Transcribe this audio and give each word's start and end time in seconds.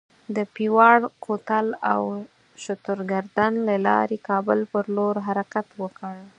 د 0.35 0.37
پیواړ 0.55 0.97
کوتل 1.25 1.67
او 1.93 2.01
شترګردن 2.63 3.53
له 3.67 3.75
لارې 3.87 4.17
کابل 4.29 4.59
پر 4.71 4.85
لور 4.95 5.15
حرکت 5.27 5.67
وکړ. 5.81 6.15